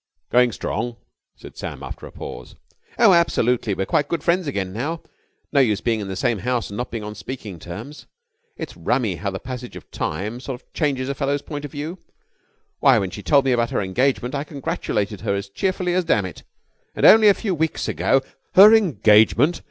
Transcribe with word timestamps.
"Going 0.31 0.51
strong?" 0.51 0.97
said 1.35 1.55
Sam, 1.57 1.83
after 1.83 2.07
a 2.07 2.11
pause. 2.11 2.55
"Oh, 2.97 3.13
absolutely. 3.13 3.75
We're 3.75 3.85
quite 3.85 4.07
good 4.07 4.23
friends 4.23 4.47
again 4.47 4.73
now. 4.73 5.03
No 5.51 5.59
use 5.59 5.79
being 5.79 5.99
in 5.99 6.07
the 6.07 6.15
same 6.15 6.39
house 6.39 6.71
and 6.71 6.77
not 6.77 6.89
being 6.89 7.03
on 7.03 7.13
speaking 7.13 7.59
terms. 7.59 8.07
It's 8.57 8.75
rummy 8.75 9.17
how 9.17 9.29
the 9.29 9.37
passage 9.37 9.75
of 9.75 9.91
time 9.91 10.39
sort 10.39 10.59
of 10.59 10.73
changes 10.73 11.07
a 11.07 11.13
fellow's 11.13 11.43
point 11.43 11.65
of 11.65 11.71
view. 11.71 11.99
Why, 12.79 12.97
when 12.97 13.11
she 13.11 13.21
told 13.21 13.45
me 13.45 13.51
about 13.51 13.69
her 13.69 13.79
engagement, 13.83 14.33
I 14.33 14.43
congratulated 14.43 15.21
her 15.21 15.35
as 15.35 15.49
cheerfully 15.49 15.93
as 15.93 16.03
dammit! 16.03 16.41
And 16.95 17.05
only 17.05 17.27
a 17.27 17.35
few 17.35 17.53
weeks 17.53 17.87
ago...." 17.87 18.23
"Her 18.55 18.73
engagement!" 18.73 19.59